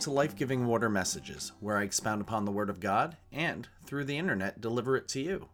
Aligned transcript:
To 0.00 0.10
Life 0.10 0.34
Giving 0.34 0.66
Water 0.66 0.88
Messages, 0.88 1.52
where 1.60 1.76
I 1.76 1.82
expound 1.82 2.22
upon 2.22 2.46
the 2.46 2.50
Word 2.50 2.70
of 2.70 2.80
God 2.80 3.18
and, 3.30 3.68
through 3.84 4.04
the 4.04 4.16
internet, 4.16 4.58
deliver 4.58 4.96
it 4.96 5.06
to 5.08 5.20
you. 5.20 5.48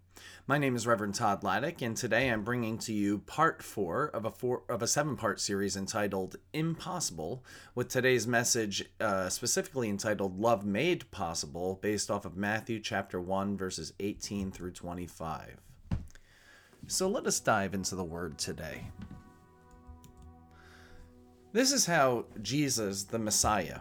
My 0.46 0.57
name 0.57 0.77
is 0.77 0.87
Reverend 0.87 1.17
Todd 1.17 1.43
Laddick, 1.43 1.82
and 1.82 1.96
today 1.96 2.29
I'm 2.29 2.45
bringing 2.45 2.79
to 2.79 2.93
you 2.93 3.18
part 3.18 3.61
four 3.61 4.07
of 4.07 4.25
a 4.25 4.31
four 4.31 4.63
of 4.68 4.82
a 4.82 4.87
seven-part 4.87 5.40
series 5.40 5.77
entitled 5.77 6.37
"Impossible," 6.53 7.45
with 7.75 7.89
today's 7.89 8.29
message 8.29 8.85
uh, 9.01 9.29
specifically 9.31 9.89
entitled 9.89 10.39
"Love 10.39 10.65
Made 10.65 11.11
Possible," 11.11 11.81
based 11.82 12.09
off 12.09 12.25
of 12.25 12.37
Matthew 12.37 12.79
chapter 12.79 13.21
one, 13.21 13.57
verses 13.57 13.95
18 13.99 14.53
through 14.53 14.71
25. 14.71 15.57
So 16.87 17.09
let 17.09 17.26
us 17.26 17.40
dive 17.40 17.75
into 17.75 17.96
the 17.96 18.04
Word 18.04 18.39
today. 18.39 18.87
This 21.53 21.73
is 21.73 21.87
how 21.87 22.26
Jesus, 22.40 23.03
the 23.03 23.18
Messiah, 23.18 23.81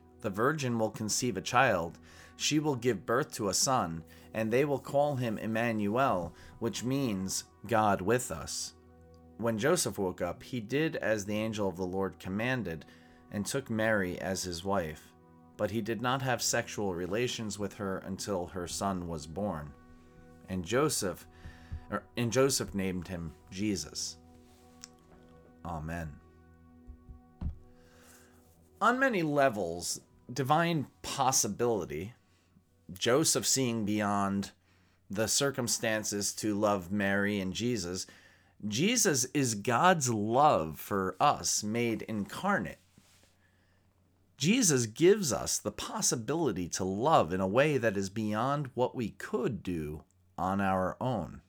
the 0.21 0.29
virgin 0.29 0.79
will 0.79 0.89
conceive 0.89 1.37
a 1.37 1.41
child, 1.41 1.97
she 2.35 2.59
will 2.59 2.75
give 2.75 3.05
birth 3.05 3.31
to 3.33 3.49
a 3.49 3.53
son 3.53 4.03
and 4.33 4.51
they 4.51 4.65
will 4.65 4.79
call 4.79 5.15
him 5.15 5.37
Emmanuel, 5.37 6.33
which 6.59 6.83
means 6.83 7.43
God 7.67 8.01
with 8.01 8.31
us. 8.31 8.73
When 9.37 9.57
Joseph 9.57 9.97
woke 9.97 10.21
up, 10.21 10.43
he 10.43 10.59
did 10.59 10.95
as 10.97 11.25
the 11.25 11.37
angel 11.37 11.67
of 11.67 11.77
the 11.77 11.85
Lord 11.85 12.19
commanded 12.19 12.85
and 13.31 13.45
took 13.45 13.69
Mary 13.69 14.19
as 14.19 14.43
his 14.43 14.63
wife, 14.63 15.11
but 15.57 15.71
he 15.71 15.81
did 15.81 16.01
not 16.01 16.21
have 16.21 16.41
sexual 16.41 16.93
relations 16.93 17.57
with 17.57 17.73
her 17.73 17.99
until 18.05 18.47
her 18.47 18.67
son 18.67 19.07
was 19.07 19.25
born. 19.25 19.71
And 20.49 20.63
Joseph 20.63 21.25
er, 21.91 22.03
and 22.15 22.31
Joseph 22.31 22.73
named 22.75 23.07
him 23.07 23.33
Jesus. 23.49 24.17
Amen. 25.65 26.11
On 28.79 28.99
many 28.99 29.21
levels, 29.21 30.01
divine 30.33 30.87
possibility 31.01 32.13
Joseph 32.93 33.45
seeing 33.45 33.85
beyond 33.85 34.51
the 35.09 35.27
circumstances 35.27 36.33
to 36.33 36.57
love 36.57 36.91
Mary 36.91 37.39
and 37.39 37.53
Jesus, 37.53 38.07
Jesus 38.67 39.25
is 39.33 39.55
God's 39.55 40.09
love 40.09 40.79
for 40.79 41.15
us 41.19 41.63
made 41.63 42.03
incarnate. 42.03 42.77
Jesus 44.37 44.85
gives 44.87 45.31
us 45.31 45.57
the 45.57 45.71
possibility 45.71 46.67
to 46.69 46.83
love 46.83 47.33
in 47.33 47.41
a 47.41 47.47
way 47.47 47.77
that 47.77 47.97
is 47.97 48.09
beyond 48.09 48.69
what 48.73 48.95
we 48.95 49.09
could 49.09 49.61
do 49.61 50.03
on 50.37 50.59
our 50.59 50.97
own. 50.99 51.41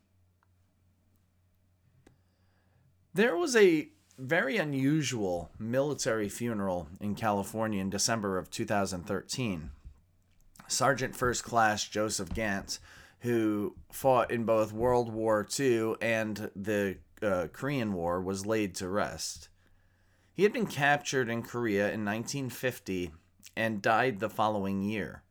There 3.14 3.36
was 3.36 3.56
a 3.56 3.88
very 4.18 4.56
unusual 4.56 5.50
military 5.58 6.28
funeral 6.28 6.88
in 7.00 7.14
California 7.14 7.80
in 7.80 7.90
December 7.90 8.38
of 8.38 8.50
2013. 8.50 9.70
Sergeant 10.68 11.14
First 11.16 11.44
Class 11.44 11.88
Joseph 11.88 12.30
Gantt, 12.30 12.78
who 13.20 13.74
fought 13.90 14.30
in 14.30 14.44
both 14.44 14.72
World 14.72 15.12
War 15.12 15.46
II 15.58 15.94
and 16.00 16.50
the 16.56 16.98
uh, 17.22 17.48
Korean 17.52 17.92
War, 17.92 18.20
was 18.20 18.46
laid 18.46 18.74
to 18.76 18.88
rest. 18.88 19.48
He 20.34 20.44
had 20.44 20.52
been 20.52 20.66
captured 20.66 21.28
in 21.28 21.42
Korea 21.42 21.84
in 21.92 22.04
1950 22.04 23.12
and 23.54 23.82
died 23.82 24.18
the 24.18 24.30
following 24.30 24.82
year. 24.82 25.22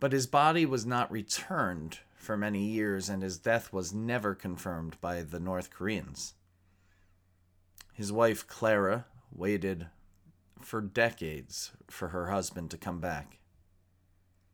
But 0.00 0.12
his 0.12 0.26
body 0.26 0.66
was 0.66 0.84
not 0.84 1.10
returned 1.10 2.00
for 2.14 2.36
many 2.36 2.66
years, 2.66 3.08
and 3.08 3.22
his 3.22 3.38
death 3.38 3.72
was 3.72 3.94
never 3.94 4.34
confirmed 4.34 5.00
by 5.00 5.22
the 5.22 5.40
North 5.40 5.70
Koreans. 5.70 6.34
His 7.94 8.10
wife, 8.10 8.48
Clara, 8.48 9.06
waited 9.32 9.86
for 10.60 10.80
decades 10.80 11.70
for 11.88 12.08
her 12.08 12.26
husband 12.26 12.72
to 12.72 12.76
come 12.76 12.98
back. 12.98 13.38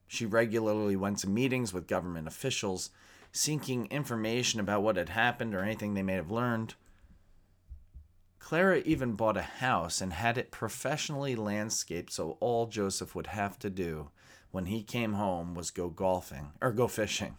She 0.06 0.26
regularly 0.26 0.94
went 0.94 1.18
to 1.20 1.28
meetings 1.28 1.72
with 1.72 1.86
government 1.86 2.28
officials, 2.28 2.90
seeking 3.32 3.86
information 3.86 4.60
about 4.60 4.82
what 4.82 4.96
had 4.96 5.08
happened 5.08 5.54
or 5.54 5.60
anything 5.60 5.94
they 5.94 6.02
may 6.02 6.14
have 6.14 6.30
learned. 6.30 6.74
Clara 8.40 8.82
even 8.84 9.14
bought 9.14 9.38
a 9.38 9.42
house 9.42 10.02
and 10.02 10.12
had 10.12 10.36
it 10.36 10.50
professionally 10.50 11.34
landscaped 11.34 12.12
so 12.12 12.36
all 12.40 12.66
Joseph 12.66 13.14
would 13.14 13.28
have 13.28 13.58
to 13.60 13.70
do 13.70 14.10
when 14.50 14.66
he 14.66 14.82
came 14.82 15.14
home 15.14 15.54
was 15.54 15.70
go 15.70 15.88
golfing 15.88 16.52
or 16.60 16.72
go 16.72 16.88
fishing. 16.88 17.38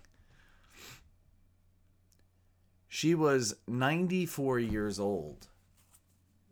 She 2.87 3.13
was 3.13 3.55
94 3.67 4.59
years 4.59 4.99
old 4.99 5.47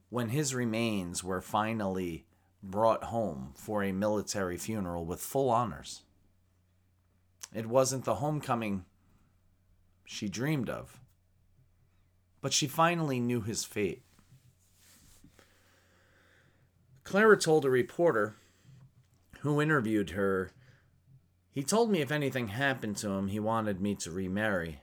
when 0.09 0.29
his 0.29 0.55
remains 0.55 1.23
were 1.23 1.41
finally 1.41 2.25
brought 2.61 3.05
home 3.05 3.53
for 3.55 3.83
a 3.83 3.91
military 3.91 4.57
funeral 4.57 5.05
with 5.05 5.21
full 5.21 5.49
honors. 5.49 6.01
It 7.53 7.67
wasn't 7.67 8.05
the 8.05 8.15
homecoming 8.15 8.85
she 10.05 10.27
dreamed 10.27 10.69
of. 10.69 10.99
But 12.41 12.53
she 12.53 12.67
finally 12.67 13.19
knew 13.19 13.41
his 13.41 13.63
fate. 13.63 14.01
Clara 17.03 17.37
told 17.37 17.65
a 17.65 17.69
reporter 17.69 18.35
who 19.41 19.61
interviewed 19.61 20.11
her 20.11 20.51
he 21.51 21.63
told 21.63 21.91
me 21.91 22.01
if 22.01 22.09
anything 22.11 22.49
happened 22.49 22.97
to 22.97 23.09
him, 23.09 23.27
he 23.27 23.39
wanted 23.39 23.81
me 23.81 23.95
to 23.95 24.11
remarry. 24.11 24.79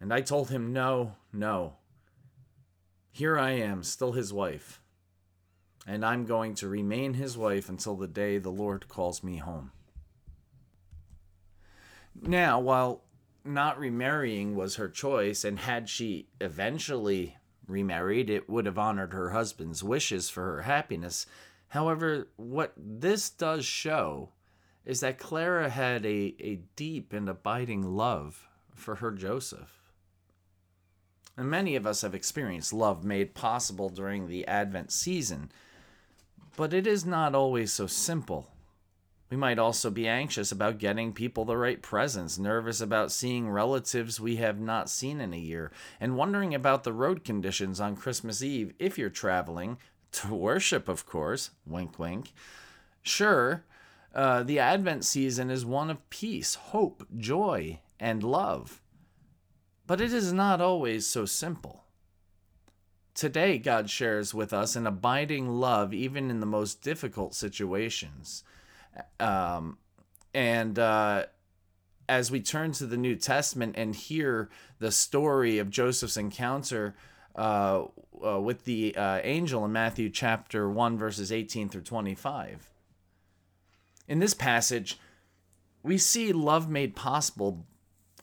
And 0.00 0.12
I 0.12 0.20
told 0.20 0.50
him 0.50 0.72
no, 0.72 1.16
no. 1.32 1.78
Here 3.10 3.38
I 3.38 3.50
am, 3.52 3.82
still 3.82 4.12
his 4.12 4.32
wife. 4.32 4.80
And 5.86 6.04
I'm 6.04 6.26
going 6.26 6.54
to 6.56 6.68
remain 6.68 7.14
his 7.14 7.36
wife 7.36 7.68
until 7.68 7.96
the 7.96 8.06
day 8.06 8.38
the 8.38 8.50
Lord 8.50 8.88
calls 8.88 9.22
me 9.22 9.38
home. 9.38 9.72
Now, 12.20 12.60
while 12.60 13.02
not 13.44 13.78
remarrying 13.78 14.54
was 14.54 14.76
her 14.76 14.88
choice, 14.88 15.44
and 15.44 15.58
had 15.58 15.88
she 15.88 16.28
eventually 16.40 17.36
remarried, 17.66 18.28
it 18.28 18.48
would 18.48 18.66
have 18.66 18.78
honored 18.78 19.12
her 19.12 19.30
husband's 19.30 19.82
wishes 19.82 20.28
for 20.28 20.44
her 20.44 20.62
happiness. 20.62 21.26
However, 21.68 22.28
what 22.36 22.72
this 22.76 23.30
does 23.30 23.64
show 23.64 24.30
is 24.84 25.00
that 25.00 25.18
Clara 25.18 25.70
had 25.70 26.04
a, 26.04 26.34
a 26.40 26.60
deep 26.76 27.12
and 27.12 27.28
abiding 27.28 27.82
love 27.82 28.48
for 28.74 28.96
her 28.96 29.12
Joseph. 29.12 29.79
And 31.36 31.48
many 31.48 31.76
of 31.76 31.86
us 31.86 32.02
have 32.02 32.14
experienced 32.14 32.72
love 32.72 33.04
made 33.04 33.34
possible 33.34 33.88
during 33.88 34.26
the 34.26 34.46
Advent 34.46 34.92
season, 34.92 35.50
but 36.56 36.74
it 36.74 36.86
is 36.86 37.06
not 37.06 37.34
always 37.34 37.72
so 37.72 37.86
simple. 37.86 38.48
We 39.30 39.36
might 39.36 39.60
also 39.60 39.90
be 39.90 40.08
anxious 40.08 40.50
about 40.50 40.78
getting 40.78 41.12
people 41.12 41.44
the 41.44 41.56
right 41.56 41.80
presents, 41.80 42.36
nervous 42.36 42.80
about 42.80 43.12
seeing 43.12 43.48
relatives 43.48 44.18
we 44.18 44.36
have 44.36 44.58
not 44.58 44.90
seen 44.90 45.20
in 45.20 45.32
a 45.32 45.38
year, 45.38 45.70
and 46.00 46.16
wondering 46.16 46.52
about 46.52 46.82
the 46.82 46.92
road 46.92 47.24
conditions 47.24 47.80
on 47.80 47.94
Christmas 47.94 48.42
Eve 48.42 48.74
if 48.80 48.98
you're 48.98 49.08
traveling 49.08 49.78
to 50.12 50.34
worship, 50.34 50.88
of 50.88 51.06
course. 51.06 51.50
Wink, 51.64 51.96
wink. 51.96 52.32
Sure, 53.02 53.64
uh, 54.14 54.42
the 54.42 54.58
Advent 54.58 55.04
season 55.04 55.50
is 55.50 55.64
one 55.64 55.90
of 55.90 56.10
peace, 56.10 56.56
hope, 56.56 57.06
joy, 57.16 57.78
and 58.00 58.22
love. 58.22 58.82
But 59.90 60.00
it 60.00 60.12
is 60.12 60.32
not 60.32 60.60
always 60.60 61.04
so 61.04 61.26
simple. 61.26 61.82
Today, 63.12 63.58
God 63.58 63.90
shares 63.90 64.32
with 64.32 64.52
us 64.52 64.76
an 64.76 64.86
abiding 64.86 65.48
love 65.48 65.92
even 65.92 66.30
in 66.30 66.38
the 66.38 66.46
most 66.46 66.80
difficult 66.80 67.34
situations. 67.34 68.44
Um, 69.18 69.78
and 70.32 70.78
uh, 70.78 71.24
as 72.08 72.30
we 72.30 72.40
turn 72.40 72.70
to 72.74 72.86
the 72.86 72.96
New 72.96 73.16
Testament 73.16 73.74
and 73.76 73.96
hear 73.96 74.48
the 74.78 74.92
story 74.92 75.58
of 75.58 75.70
Joseph's 75.70 76.16
encounter 76.16 76.94
uh, 77.34 77.86
uh, 78.24 78.40
with 78.40 78.66
the 78.66 78.94
uh, 78.94 79.18
angel 79.24 79.64
in 79.64 79.72
Matthew 79.72 80.08
chapter 80.08 80.70
1, 80.70 80.98
verses 80.98 81.32
18 81.32 81.68
through 81.68 81.82
25. 81.82 82.70
In 84.06 84.20
this 84.20 84.34
passage, 84.34 85.00
we 85.82 85.98
see 85.98 86.32
love 86.32 86.70
made 86.70 86.94
possible 86.94 87.66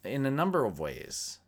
in 0.06 0.25
a 0.25 0.31
number 0.31 0.63
of 0.63 0.80
ways. 0.80 1.40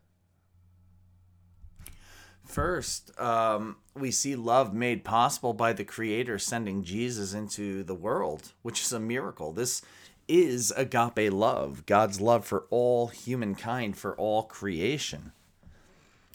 First, 2.49 3.17
um, 3.19 3.75
we 3.93 4.09
see 4.09 4.35
love 4.35 4.73
made 4.73 5.03
possible 5.03 5.53
by 5.53 5.71
the 5.71 5.83
Creator 5.83 6.39
sending 6.39 6.83
Jesus 6.83 7.35
into 7.35 7.83
the 7.83 7.93
world, 7.93 8.53
which 8.63 8.81
is 8.81 8.91
a 8.91 8.99
miracle. 8.99 9.53
This 9.53 9.83
is 10.27 10.73
agape 10.75 11.31
love, 11.31 11.85
God's 11.85 12.19
love 12.19 12.45
for 12.45 12.65
all 12.71 13.09
humankind, 13.09 13.97
for 13.97 14.15
all 14.15 14.43
creation. 14.43 15.31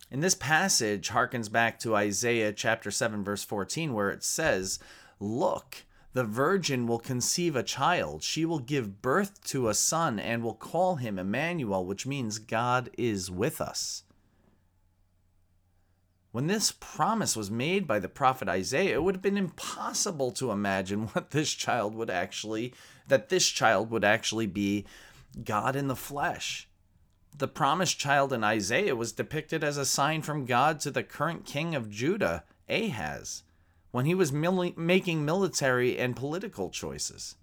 In 0.08 0.20
this 0.20 0.36
passage 0.36 1.08
harkens 1.08 1.50
back 1.50 1.80
to 1.80 1.96
Isaiah 1.96 2.52
chapter 2.52 2.92
7 2.92 3.24
verse 3.24 3.42
14 3.42 3.92
where 3.92 4.10
it 4.10 4.22
says, 4.22 4.78
"Look, 5.18 5.84
the 6.12 6.22
virgin 6.22 6.86
will 6.86 7.00
conceive 7.00 7.56
a 7.56 7.64
child. 7.64 8.22
She 8.22 8.44
will 8.44 8.60
give 8.60 9.02
birth 9.02 9.42
to 9.46 9.68
a 9.68 9.74
son 9.74 10.20
and 10.20 10.44
will 10.44 10.54
call 10.54 10.94
him 10.94 11.18
Emmanuel, 11.18 11.84
which 11.84 12.06
means 12.06 12.38
God 12.38 12.90
is 12.96 13.32
with 13.32 13.60
us." 13.60 14.03
When 16.34 16.48
this 16.48 16.72
promise 16.72 17.36
was 17.36 17.48
made 17.48 17.86
by 17.86 18.00
the 18.00 18.08
prophet 18.08 18.48
Isaiah, 18.48 18.96
it 18.96 19.04
would 19.04 19.14
have 19.14 19.22
been 19.22 19.36
impossible 19.36 20.32
to 20.32 20.50
imagine 20.50 21.06
what 21.12 21.30
this 21.30 21.52
child 21.52 21.94
would 21.94 22.10
actually 22.10 22.74
that 23.06 23.28
this 23.28 23.46
child 23.46 23.88
would 23.92 24.02
actually 24.02 24.48
be 24.48 24.84
God 25.44 25.76
in 25.76 25.86
the 25.86 25.94
flesh. 25.94 26.68
The 27.38 27.46
promised 27.46 28.00
child 28.00 28.32
in 28.32 28.42
Isaiah 28.42 28.96
was 28.96 29.12
depicted 29.12 29.62
as 29.62 29.76
a 29.76 29.86
sign 29.86 30.22
from 30.22 30.44
God 30.44 30.80
to 30.80 30.90
the 30.90 31.04
current 31.04 31.46
king 31.46 31.76
of 31.76 31.88
Judah, 31.88 32.42
Ahaz, 32.68 33.44
when 33.92 34.04
he 34.04 34.14
was 34.16 34.32
making 34.32 35.24
military 35.24 35.96
and 35.96 36.16
political 36.16 36.68
choices. 36.68 37.36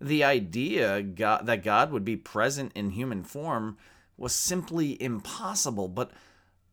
The 0.00 0.22
idea 0.22 1.02
God, 1.02 1.46
that 1.46 1.64
God 1.64 1.90
would 1.90 2.04
be 2.04 2.16
present 2.16 2.70
in 2.76 2.90
human 2.90 3.24
form 3.24 3.76
was 4.16 4.32
simply 4.32 5.02
impossible, 5.02 5.88
but 5.88 6.12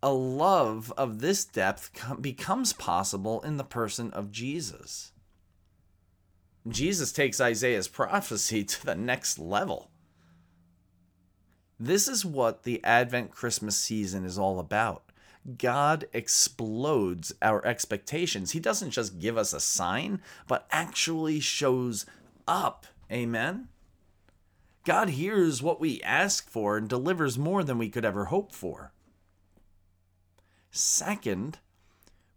a 0.01 0.12
love 0.12 0.94
of 0.98 1.19
this 1.19 1.46
depth 1.46 1.92
becomes 2.22 2.74
possible 2.74 3.42
in 3.42 3.57
the 3.57 3.63
person 3.63 4.12
of 4.12 4.31
Jesus. 4.31 5.12
Jesus 6.68 7.12
takes 7.12 7.42
Isaiah's 7.42 7.88
prophecy 7.88 8.63
to 8.66 8.86
the 8.86 8.96
next 8.96 9.40
level. 9.40 9.90
This 11.80 12.07
is 12.07 12.25
what 12.25 12.63
the 12.63 12.84
Advent 12.84 13.31
Christmas 13.31 13.78
season 13.78 14.25
is 14.25 14.38
all 14.38 14.60
about. 14.60 15.04
God 15.57 16.06
explodes 16.12 17.34
our 17.42 17.66
expectations. 17.66 18.52
He 18.52 18.60
doesn't 18.60 18.92
just 18.92 19.19
give 19.19 19.38
us 19.38 19.54
a 19.54 19.60
sign, 19.62 20.22
but 20.48 20.68
actually 20.72 21.40
shows 21.40 22.06
up. 22.48 22.86
Amen? 23.12 23.69
God 24.84 25.10
hears 25.10 25.63
what 25.63 25.80
we 25.80 26.02
ask 26.02 26.50
for 26.50 26.78
and 26.78 26.90
delivers 26.90 27.38
more 27.38 27.63
than 27.63 27.78
we 27.78 27.90
could 27.90 28.06
ever 28.06 28.25
hope 28.25 28.52
for. 28.54 28.92
Second, 30.71 31.60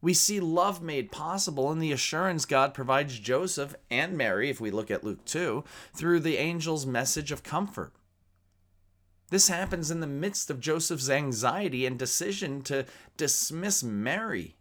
we 0.01 0.15
see 0.15 0.41
love 0.41 0.83
made 0.83 1.13
possible 1.13 1.71
in 1.71 1.79
the 1.79 1.93
assurance 1.93 2.45
God 2.45 2.75
provides 2.75 3.19
Joseph 3.19 3.75
and 3.91 4.17
Mary, 4.19 4.51
if 4.51 4.61
we 4.61 4.71
look 4.71 4.91
at 4.91 5.05
Luke 5.05 5.25
2, 5.25 5.63
through 5.95 6.21
the 6.21 6.39
angel's 6.39 6.85
message 6.85 7.31
of 7.31 7.43
comfort. 7.43 7.93
This 9.31 9.49
happens 9.49 9.91
in 9.91 10.01
the 10.01 10.07
midst 10.07 10.51
of 10.51 10.61
Joseph's 10.61 11.09
anxiety 11.09 11.87
and 11.87 11.99
decision 11.99 12.63
to 12.63 12.85
dismiss 13.17 13.83
Mary. 13.83 14.57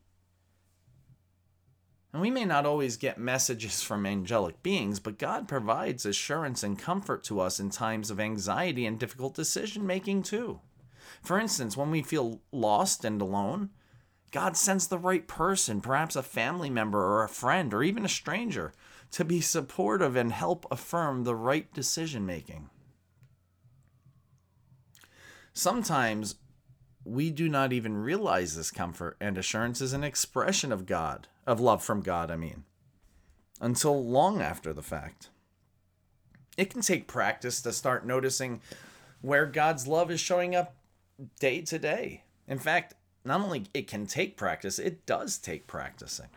And 2.14 2.22
we 2.22 2.30
may 2.30 2.46
not 2.46 2.66
always 2.66 2.98
get 2.98 3.18
messages 3.18 3.82
from 3.82 4.06
angelic 4.06 4.62
beings, 4.62 5.00
but 5.00 5.18
God 5.18 5.48
provides 5.48 6.06
assurance 6.06 6.62
and 6.62 6.78
comfort 6.78 7.24
to 7.26 7.40
us 7.40 7.60
in 7.60 7.70
times 7.70 8.12
of 8.12 8.20
anxiety 8.20 8.86
and 8.86 9.00
difficult 9.00 9.34
decision 9.34 9.88
making, 9.88 10.24
too. 10.24 10.60
For 11.22 11.40
instance, 11.40 11.78
when 11.78 11.92
we 11.92 12.02
feel 12.02 12.42
lost 12.52 13.06
and 13.06 13.22
alone, 13.22 13.70
God 14.32 14.58
sends 14.58 14.88
the 14.88 14.98
right 14.98 15.28
person, 15.28 15.82
perhaps 15.82 16.16
a 16.16 16.24
family 16.24 16.70
member 16.70 17.00
or 17.00 17.24
a 17.24 17.30
friend 17.30 17.74
or 17.74 17.84
even 17.84 18.06
a 18.06 18.10
stranger, 18.10 18.74
to 19.12 19.26
be 19.26 19.42
supportive 19.42 20.16
and 20.16 20.32
help 20.32 20.66
affirm 20.72 21.24
the 21.24 21.36
right 21.36 21.72
decision 21.74 22.26
making. 22.26 22.70
Sometimes 25.54 26.36
we 27.04 27.30
do 27.30 27.50
not 27.50 27.74
even 27.74 27.98
realize 27.98 28.56
this 28.56 28.72
comfort 28.72 29.18
and 29.20 29.38
assurance 29.38 29.82
is 29.82 29.92
an 29.92 30.04
expression 30.04 30.72
of 30.72 30.86
God, 30.86 31.28
of 31.46 31.60
love 31.60 31.84
from 31.84 32.02
God, 32.02 32.32
I 32.32 32.38
mean, 32.38 32.64
until 33.60 34.04
long 34.04 34.42
after 34.42 34.72
the 34.72 34.82
fact. 34.82 35.30
It 36.58 36.70
can 36.70 36.82
take 36.82 37.08
practice 37.08 37.62
to 37.62 37.74
start 37.74 38.06
noticing 38.06 38.62
where 39.22 39.46
God's 39.46 39.88
love 39.88 40.10
is 40.10 40.20
showing 40.20 40.56
up 40.56 40.76
day 41.40 41.62
to 41.62 41.80
day. 41.80 42.24
In 42.48 42.58
fact, 42.58 42.96
not 43.24 43.42
only 43.42 43.66
it 43.74 43.88
can 43.88 44.06
take 44.06 44.38
practice, 44.38 44.80
it 44.80 45.06
does 45.06 45.38
take 45.38 45.68
practicing. 45.68 46.30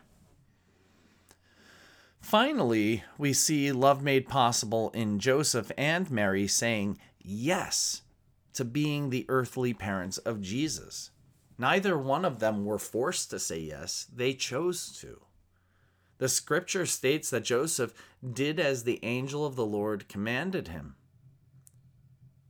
Finally, 2.21 3.05
we 3.19 3.33
see 3.33 3.71
love 3.71 4.03
made 4.03 4.29
possible 4.29 4.91
in 4.91 5.19
Joseph 5.19 5.71
and 5.77 6.11
Mary 6.11 6.47
saying 6.47 6.99
yes 7.21 8.03
to 8.55 8.65
being 8.65 9.11
the 9.11 9.27
earthly 9.29 9.75
parents 9.75 10.19
of 10.19 10.41
Jesus. 10.41 11.11
Neither 11.59 11.99
one 11.99 12.25
of 12.25 12.39
them 12.39 12.65
were 12.65 12.79
forced 12.79 13.31
to 13.31 13.39
say 13.39 13.59
yes, 13.59 14.07
they 14.13 14.33
chose 14.33 14.97
to. 15.01 15.21
The 16.19 16.29
scripture 16.29 16.87
states 16.87 17.31
that 17.31 17.45
Joseph 17.45 17.93
did 18.33 18.59
as 18.59 18.85
the 18.85 19.01
angel 19.05 19.45
of 19.45 19.57
the 19.57 19.67
Lord 19.67 20.09
commanded 20.09 20.69
him. 20.69 20.97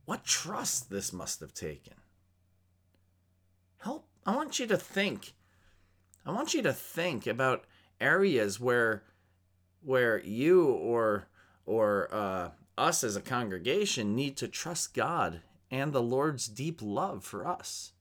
What 0.05 0.23
trust 0.23 0.89
this 0.89 1.11
must 1.11 1.39
have 1.39 1.53
taken 1.53 1.95
help 3.85 4.07
I 4.25 4.35
want 4.35 4.59
you 4.59 4.67
to 4.67 4.77
think 4.77 5.33
I 6.25 6.31
want 6.31 6.53
you 6.53 6.61
to 6.63 6.73
think 6.73 7.27
about 7.27 7.65
areas 8.01 8.59
where 8.59 9.03
where 9.81 10.19
you 10.23 10.67
or 10.67 11.27
or 11.65 12.13
uh, 12.13 12.49
us 12.77 13.03
as 13.03 13.15
a 13.15 13.21
congregation 13.21 14.15
need 14.15 14.35
to 14.37 14.47
trust 14.47 14.93
God 14.93 15.41
and 15.71 15.93
the 15.93 16.01
Lord's 16.01 16.47
deep 16.47 16.79
love 16.81 17.23
for 17.23 17.47
us. 17.47 17.93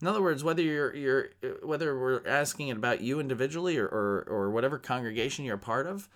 In 0.00 0.06
other 0.06 0.20
words, 0.20 0.44
whether 0.44 0.62
you're 0.62 0.94
you're 0.94 1.28
whether 1.62 1.98
we're 1.98 2.26
asking 2.26 2.68
it 2.68 2.76
about 2.76 3.00
you 3.00 3.20
individually 3.20 3.78
or, 3.78 3.86
or 3.86 4.26
or 4.28 4.50
whatever 4.50 4.78
congregation 4.78 5.44
you're 5.44 5.54
a 5.54 5.58
part 5.58 5.86
of, 5.86 6.08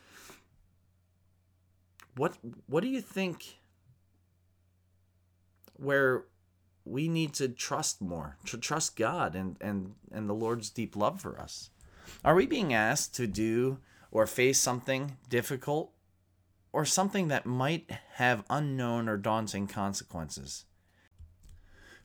what 2.17 2.37
what 2.67 2.83
do 2.83 2.89
you 2.89 3.01
think 3.01 3.61
where 5.77 6.25
we 6.85 7.09
need 7.09 7.35
to 7.35 7.49
trust 7.49 8.01
more, 8.01 8.37
to 8.47 8.59
trust 8.59 8.97
God 8.97 9.35
and, 9.35 9.57
and, 9.61 9.95
and 10.11 10.29
the 10.29 10.35
Lord's 10.35 10.71
deep 10.71 10.97
love 10.97 11.21
for 11.21 11.39
us. 11.39 11.71
Are 12.25 12.35
we 12.35 12.47
being 12.47 12.75
asked 12.75 13.15
to 13.17 13.27
do 13.27 13.79
or 14.11 14.27
face 14.27 14.59
something 14.59 15.17
difficult 15.29 15.93
or 16.73 16.85
something 16.85 17.29
that 17.29 17.47
might 17.47 17.91
have 18.15 18.45
unknown 18.51 19.09
or 19.09 19.17
daunting 19.17 19.67
consequences? 19.67 20.65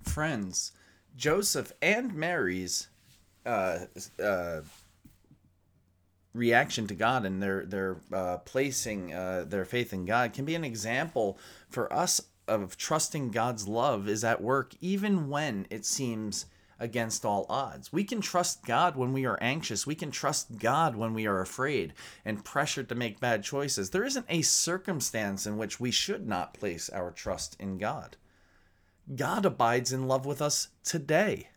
Friends, 0.03 0.72
Joseph 1.15 1.72
and 1.82 2.13
Mary's 2.13 2.88
uh, 3.46 3.79
uh, 4.22 4.62
reaction 6.34 6.86
to 6.88 6.94
God 6.94 7.25
and 7.25 7.41
their 7.41 7.65
their 7.65 7.98
uh, 8.12 8.38
placing 8.39 9.13
uh, 9.13 9.46
their 9.48 9.65
faith 9.65 9.94
in 9.94 10.05
God 10.05 10.34
can 10.34 10.46
be 10.46 10.55
an 10.55 10.63
example 10.63 11.39
for 11.70 11.91
us 11.91 12.22
of 12.47 12.77
trusting 12.77 13.31
God's 13.31 13.67
love 13.67 14.07
is 14.07 14.23
at 14.23 14.41
work 14.41 14.73
even 14.81 15.29
when 15.29 15.67
it 15.69 15.85
seems 15.85 16.45
against 16.79 17.25
all 17.25 17.45
odds. 17.49 17.91
We 17.93 18.03
can 18.03 18.21
trust 18.21 18.65
God 18.65 18.95
when 18.95 19.13
we 19.13 19.25
are 19.25 19.41
anxious. 19.41 19.87
We 19.87 19.95
can 19.95 20.11
trust 20.11 20.57
God 20.57 20.95
when 20.95 21.13
we 21.13 21.25
are 21.25 21.41
afraid 21.41 21.93
and 22.23 22.43
pressured 22.43 22.89
to 22.89 22.95
make 22.95 23.19
bad 23.19 23.43
choices. 23.43 23.89
There 23.89 24.03
isn't 24.03 24.25
a 24.29 24.41
circumstance 24.41 25.45
in 25.45 25.57
which 25.57 25.79
we 25.79 25.91
should 25.91 26.27
not 26.27 26.53
place 26.53 26.89
our 26.89 27.11
trust 27.11 27.55
in 27.59 27.77
God. 27.77 28.17
God 29.15 29.45
abides 29.45 29.93
in 29.93 30.07
love 30.07 30.25
with 30.25 30.41
us 30.41 30.69
today. 30.83 31.49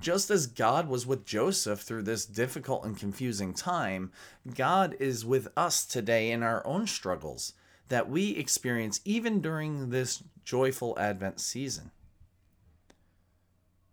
Just 0.00 0.30
as 0.30 0.48
God 0.48 0.88
was 0.88 1.06
with 1.06 1.24
Joseph 1.24 1.80
through 1.80 2.02
this 2.02 2.26
difficult 2.26 2.84
and 2.84 2.96
confusing 2.96 3.54
time, 3.54 4.10
God 4.54 4.96
is 4.98 5.24
with 5.24 5.46
us 5.56 5.84
today 5.84 6.32
in 6.32 6.42
our 6.42 6.66
own 6.66 6.88
struggles 6.88 7.52
that 7.88 8.08
we 8.08 8.30
experience 8.30 9.00
even 9.04 9.40
during 9.40 9.90
this 9.90 10.22
joyful 10.44 10.96
Advent 10.98 11.40
season. 11.40 11.90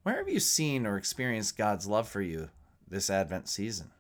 Where 0.03 0.17
have 0.17 0.29
you 0.29 0.39
seen 0.39 0.86
or 0.86 0.98
experienced 0.98 1.57
God's 1.57 1.86
love 1.86 2.07
for 2.07 2.21
you 2.21 2.50
this 2.88 3.10
Advent 3.10 3.48
season? 3.50 3.91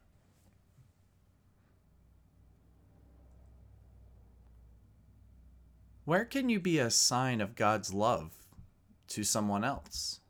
Where 6.05 6.25
can 6.25 6.49
you 6.49 6.59
be 6.59 6.79
a 6.79 6.89
sign 6.89 7.41
of 7.41 7.55
God's 7.55 7.93
love 7.93 8.31
to 9.09 9.23
someone 9.23 9.63
else? 9.63 10.20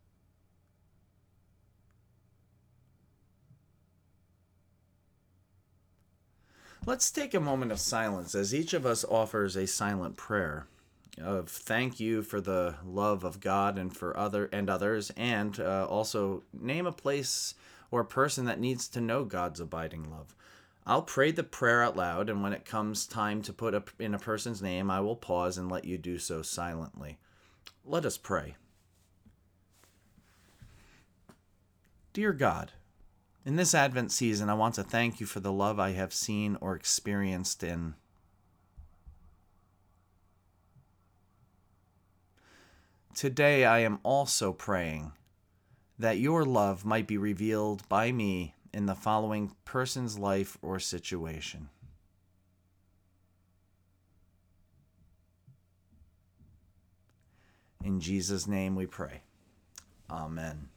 Let's 6.84 7.12
take 7.12 7.36
a 7.36 7.40
moment 7.40 7.72
of 7.72 7.80
silence 7.80 8.34
as 8.34 8.56
each 8.56 8.74
of 8.74 8.88
us 8.88 9.06
offers 9.06 9.56
a 9.56 9.68
silent 9.68 10.18
prayer 10.18 10.66
of 11.22 11.48
thank 11.48 12.00
you 12.00 12.24
for 12.24 12.42
the 12.42 12.74
love 12.84 13.24
of 13.24 13.40
God 13.40 13.78
and 13.78 13.96
for 13.96 14.18
other 14.18 14.50
and 14.52 14.68
others, 14.68 15.12
and 15.16 15.60
uh, 15.60 15.86
also 15.88 16.42
name 16.52 16.88
a 16.88 16.92
place 16.92 17.54
or 17.92 18.02
a 18.02 18.06
person 18.06 18.46
that 18.46 18.60
needs 18.60 18.88
to 18.88 19.00
know 19.00 19.26
God's 19.26 19.60
abiding 19.60 20.10
love. 20.10 20.34
I'll 20.88 21.04
pray 21.04 21.30
the 21.30 21.44
prayer 21.44 21.84
out 21.84 21.96
loud, 21.96 22.30
and 22.30 22.42
when 22.42 22.54
it 22.54 22.66
comes 22.66 23.06
time 23.06 23.44
to 23.44 23.54
put 23.54 23.76
up 23.76 23.92
in 24.00 24.16
a 24.16 24.20
person's 24.20 24.64
name, 24.64 24.90
I 24.90 25.02
will 25.02 25.16
pause 25.16 25.60
and 25.60 25.70
let 25.70 25.86
you 25.86 26.00
do 26.00 26.18
so 26.18 26.42
silently. 26.42 27.20
Let 27.86 28.06
us 28.06 28.18
pray. 28.18 28.56
Dear 32.14 32.34
God, 32.34 32.72
in 33.46 33.56
this 33.56 33.74
Advent 33.74 34.12
season, 34.12 34.50
I 34.50 34.54
want 34.54 34.76
to 34.76 34.84
thank 34.84 35.20
you 35.20 35.26
for 35.26 35.40
the 35.40 35.52
love 35.52 35.80
I 35.80 35.92
have 35.92 36.14
seen 36.14 36.58
or 36.62 36.76
experienced 36.76 37.64
in. 37.64 37.96
Today, 43.16 43.66
I 43.66 43.80
am 43.80 44.00
also 44.04 44.54
praying 44.54 45.12
that 46.00 46.18
your 46.18 46.46
love 46.46 46.86
might 46.86 47.08
be 47.08 47.18
revealed 47.18 47.88
by 47.90 48.12
me 48.12 48.56
in 48.74 48.86
the 48.86 48.96
following 48.96 49.54
person's 49.66 50.18
life 50.18 50.58
or 50.62 50.80
situation. 50.80 51.70
In 57.84 58.00
Jesus' 58.00 58.48
name 58.48 58.76
we 58.76 58.86
pray. 58.86 59.22
Amen. 60.10 60.70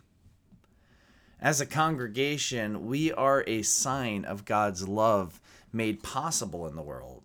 As 1.45 1.61
a 1.61 1.67
congregation, 1.67 2.87
we 2.87 3.13
are 3.13 3.45
a 3.47 3.61
sign 3.61 4.25
of 4.25 4.47
God's 4.47 4.89
love 4.89 5.43
made 5.75 6.03
possible 6.03 6.67
in 6.67 6.75
the 6.75 6.81
world. 6.81 7.25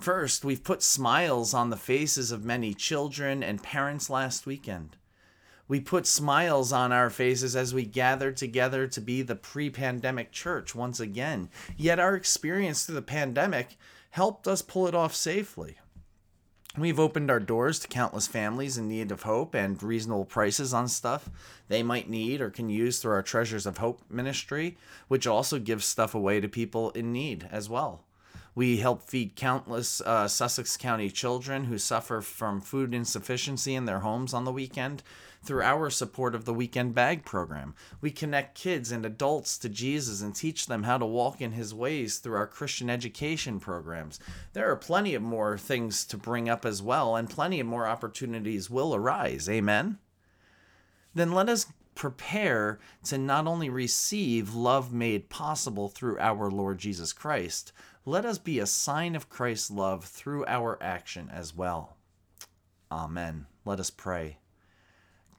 First, 0.00 0.46
we've 0.46 0.64
put 0.64 0.82
smiles 0.82 1.52
on 1.52 1.68
the 1.68 1.76
faces 1.76 2.32
of 2.32 2.46
many 2.46 2.72
children 2.72 3.42
and 3.42 3.62
parents 3.62 4.08
last 4.08 4.46
weekend. 4.46 4.96
We 5.68 5.78
put 5.78 6.06
smiles 6.06 6.72
on 6.72 6.90
our 6.90 7.10
faces 7.10 7.54
as 7.54 7.74
we 7.74 7.84
gather 7.84 8.32
together 8.32 8.86
to 8.86 9.00
be 9.02 9.20
the 9.20 9.36
pre 9.36 9.68
pandemic 9.68 10.32
church 10.32 10.74
once 10.74 10.98
again. 10.98 11.50
Yet 11.76 12.00
our 12.00 12.16
experience 12.16 12.86
through 12.86 12.94
the 12.94 13.02
pandemic 13.02 13.76
helped 14.12 14.48
us 14.48 14.62
pull 14.62 14.86
it 14.86 14.94
off 14.94 15.14
safely. 15.14 15.76
We've 16.78 16.98
opened 16.98 17.30
our 17.30 17.38
doors 17.38 17.78
to 17.80 17.88
countless 17.88 18.26
families 18.26 18.78
in 18.78 18.88
need 18.88 19.12
of 19.12 19.24
hope 19.24 19.54
and 19.54 19.82
reasonable 19.82 20.24
prices 20.24 20.72
on 20.72 20.88
stuff 20.88 21.28
they 21.68 21.82
might 21.82 22.08
need 22.08 22.40
or 22.40 22.48
can 22.48 22.70
use 22.70 22.98
through 22.98 23.12
our 23.12 23.22
Treasures 23.22 23.66
of 23.66 23.76
Hope 23.76 24.00
ministry, 24.08 24.78
which 25.06 25.26
also 25.26 25.58
gives 25.58 25.84
stuff 25.84 26.14
away 26.14 26.40
to 26.40 26.48
people 26.48 26.90
in 26.92 27.12
need 27.12 27.46
as 27.52 27.68
well. 27.68 28.04
We 28.54 28.78
help 28.78 29.02
feed 29.02 29.34
countless 29.34 30.02
uh, 30.02 30.28
Sussex 30.28 30.76
County 30.76 31.08
children 31.10 31.64
who 31.64 31.78
suffer 31.78 32.20
from 32.20 32.60
food 32.60 32.92
insufficiency 32.92 33.74
in 33.74 33.86
their 33.86 34.00
homes 34.00 34.34
on 34.34 34.44
the 34.44 34.52
weekend 34.52 35.02
through 35.42 35.62
our 35.62 35.90
support 35.90 36.34
of 36.34 36.44
the 36.44 36.54
Weekend 36.54 36.94
Bag 36.94 37.24
program. 37.24 37.74
We 38.00 38.10
connect 38.10 38.58
kids 38.58 38.92
and 38.92 39.04
adults 39.04 39.58
to 39.58 39.68
Jesus 39.68 40.22
and 40.22 40.34
teach 40.34 40.66
them 40.66 40.84
how 40.84 40.98
to 40.98 41.06
walk 41.06 41.40
in 41.40 41.52
his 41.52 41.74
ways 41.74 42.18
through 42.18 42.36
our 42.36 42.46
Christian 42.46 42.88
education 42.88 43.58
programs. 43.58 44.20
There 44.52 44.70
are 44.70 44.76
plenty 44.76 45.14
of 45.14 45.22
more 45.22 45.58
things 45.58 46.04
to 46.06 46.16
bring 46.16 46.48
up 46.48 46.64
as 46.64 46.82
well, 46.82 47.16
and 47.16 47.28
plenty 47.28 47.58
of 47.58 47.66
more 47.66 47.86
opportunities 47.86 48.70
will 48.70 48.94
arise. 48.94 49.48
Amen? 49.48 49.98
Then 51.14 51.32
let 51.32 51.48
us 51.48 51.66
prepare 51.94 52.78
to 53.04 53.18
not 53.18 53.46
only 53.46 53.68
receive 53.68 54.54
love 54.54 54.92
made 54.92 55.28
possible 55.28 55.88
through 55.88 56.18
our 56.18 56.50
Lord 56.50 56.78
Jesus 56.78 57.12
Christ, 57.12 57.72
let 58.04 58.24
us 58.24 58.38
be 58.38 58.58
a 58.58 58.66
sign 58.66 59.14
of 59.14 59.28
Christ's 59.28 59.70
love 59.70 60.04
through 60.04 60.44
our 60.46 60.78
action 60.82 61.30
as 61.32 61.54
well. 61.54 61.96
Amen. 62.90 63.46
Let 63.64 63.80
us 63.80 63.90
pray. 63.90 64.38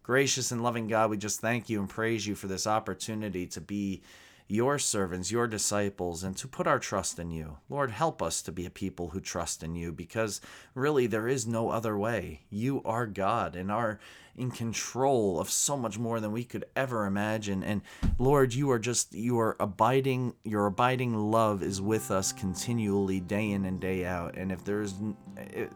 Gracious 0.02 0.52
and 0.52 0.64
loving 0.64 0.88
God, 0.88 1.10
we 1.10 1.18
just 1.18 1.40
thank 1.40 1.70
you 1.70 1.80
and 1.80 1.90
praise 1.90 2.26
you 2.28 2.36
for 2.36 2.48
this 2.48 2.68
opportunity 2.68 3.48
to 3.48 3.62
be 3.62 4.02
your 4.48 4.78
servants, 4.80 5.32
your 5.32 5.48
disciples, 5.48 6.24
and 6.24 6.36
to 6.38 6.48
put 6.48 6.68
our 6.68 6.80
trust 6.80 7.20
in 7.20 7.32
you. 7.32 7.58
Lord, 7.70 7.92
help 7.92 8.22
us 8.22 8.42
to 8.44 8.52
be 8.52 8.66
a 8.66 8.70
people 8.70 9.10
who 9.10 9.20
trust 9.20 9.64
in 9.64 9.76
you 9.76 9.92
because 9.92 10.42
really 10.76 11.08
there 11.08 11.28
is 11.28 11.48
no 11.48 11.70
other 11.70 11.98
way. 11.98 12.42
You 12.50 12.82
are 12.84 13.08
God 13.08 13.56
and 13.56 13.72
are 13.72 14.00
in 14.36 14.52
control 14.52 15.40
of 15.40 15.50
so 15.50 15.78
much 15.78 16.00
more 16.00 16.20
than 16.20 16.32
we 16.32 16.44
could 16.44 16.66
ever 16.76 17.06
imagine. 17.06 17.64
And 17.64 17.82
Lord, 18.18 18.54
you 18.54 18.72
are 18.72 18.80
just, 18.80 19.14
you 19.14 19.40
are 19.40 19.56
abiding, 19.60 20.34
your 20.44 20.66
abiding 20.66 21.14
love 21.16 21.62
is 21.62 21.82
with 21.82 22.12
us 22.12 22.34
continually, 22.34 23.20
day 23.20 23.52
in 23.52 23.66
and 23.66 23.80
day 23.80 24.06
out. 24.06 24.36
And 24.36 24.52
if 24.52 24.64
there's, 24.64 24.96
eh, 25.38 25.68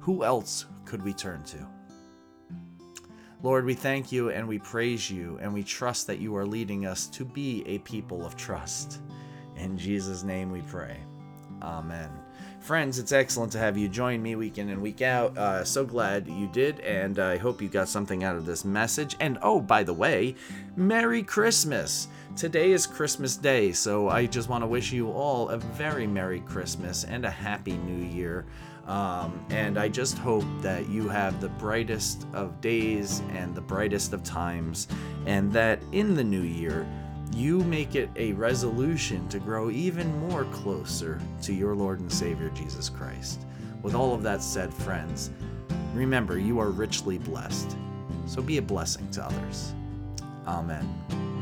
who 0.00 0.24
else 0.24 0.66
could 0.84 1.02
we 1.02 1.12
turn 1.12 1.42
to? 1.44 1.75
Lord, 3.46 3.64
we 3.64 3.74
thank 3.74 4.10
you 4.10 4.30
and 4.30 4.48
we 4.48 4.58
praise 4.58 5.08
you 5.08 5.38
and 5.40 5.54
we 5.54 5.62
trust 5.62 6.08
that 6.08 6.18
you 6.18 6.34
are 6.34 6.44
leading 6.44 6.84
us 6.84 7.06
to 7.06 7.24
be 7.24 7.62
a 7.64 7.78
people 7.78 8.26
of 8.26 8.34
trust. 8.36 9.02
In 9.54 9.78
Jesus' 9.78 10.24
name 10.24 10.50
we 10.50 10.62
pray. 10.62 10.98
Amen. 11.62 12.10
Friends, 12.60 12.98
it's 12.98 13.12
excellent 13.12 13.52
to 13.52 13.58
have 13.58 13.78
you 13.78 13.88
join 13.88 14.20
me 14.20 14.34
week 14.34 14.58
in 14.58 14.70
and 14.70 14.82
week 14.82 15.00
out. 15.00 15.38
Uh, 15.38 15.64
so 15.64 15.84
glad 15.84 16.26
you 16.26 16.48
did, 16.48 16.80
and 16.80 17.18
I 17.20 17.36
hope 17.36 17.62
you 17.62 17.68
got 17.68 17.88
something 17.88 18.24
out 18.24 18.34
of 18.34 18.44
this 18.44 18.64
message. 18.64 19.14
And 19.20 19.38
oh, 19.40 19.60
by 19.60 19.84
the 19.84 19.94
way, 19.94 20.34
Merry 20.74 21.22
Christmas! 21.22 22.08
Today 22.34 22.72
is 22.72 22.86
Christmas 22.86 23.36
Day, 23.36 23.72
so 23.72 24.08
I 24.08 24.26
just 24.26 24.48
want 24.48 24.62
to 24.62 24.66
wish 24.66 24.92
you 24.92 25.10
all 25.10 25.48
a 25.48 25.58
very 25.58 26.06
Merry 26.06 26.40
Christmas 26.40 27.04
and 27.04 27.24
a 27.24 27.30
Happy 27.30 27.76
New 27.76 28.04
Year. 28.04 28.44
Um, 28.86 29.44
and 29.50 29.78
I 29.78 29.88
just 29.88 30.18
hope 30.18 30.44
that 30.60 30.88
you 30.88 31.08
have 31.08 31.40
the 31.40 31.48
brightest 31.48 32.26
of 32.34 32.60
days 32.60 33.22
and 33.32 33.54
the 33.54 33.60
brightest 33.60 34.12
of 34.12 34.22
times, 34.22 34.88
and 35.24 35.52
that 35.52 35.80
in 35.92 36.14
the 36.14 36.24
new 36.24 36.42
year, 36.42 36.86
you 37.32 37.60
make 37.64 37.94
it 37.94 38.10
a 38.16 38.32
resolution 38.32 39.28
to 39.28 39.38
grow 39.38 39.70
even 39.70 40.16
more 40.28 40.44
closer 40.46 41.20
to 41.42 41.52
your 41.52 41.74
Lord 41.74 42.00
and 42.00 42.12
Savior 42.12 42.50
Jesus 42.50 42.88
Christ. 42.88 43.40
With 43.82 43.94
all 43.94 44.14
of 44.14 44.22
that 44.22 44.42
said, 44.42 44.72
friends, 44.72 45.30
remember 45.94 46.38
you 46.38 46.58
are 46.58 46.70
richly 46.70 47.18
blessed. 47.18 47.76
So 48.26 48.42
be 48.42 48.58
a 48.58 48.62
blessing 48.62 49.10
to 49.12 49.24
others. 49.24 49.74
Amen. 50.46 51.35